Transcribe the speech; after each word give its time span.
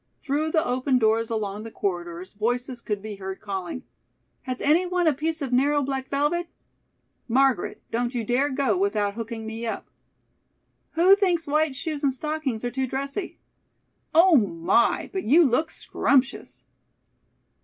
Through 0.23 0.49
the 0.49 0.65
open 0.65 0.97
doors 0.97 1.29
along 1.29 1.61
the 1.61 1.69
corridors 1.69 2.33
voices 2.33 2.81
could 2.81 3.03
be 3.03 3.17
heard 3.17 3.39
calling: 3.39 3.83
"Has 4.49 4.59
anyone 4.59 5.05
a 5.05 5.13
piece 5.13 5.43
of 5.43 5.53
narrow 5.53 5.83
black 5.83 6.09
velvet?" 6.09 6.47
"Margaret, 7.27 7.83
don't 7.91 8.15
you 8.15 8.23
dare 8.23 8.49
go 8.49 8.75
without 8.75 9.13
hooking 9.13 9.45
me 9.45 9.67
up!" 9.67 9.91
"Who 10.93 11.15
thinks 11.15 11.45
white 11.45 11.75
shoes 11.75 12.03
and 12.03 12.11
stockings 12.11 12.65
are 12.65 12.71
too 12.71 12.87
dressy?" 12.87 13.37
"Oh 14.11 14.35
my, 14.37 15.11
but 15.13 15.23
you 15.23 15.43
look 15.43 15.69
scrumptious!" 15.69 16.65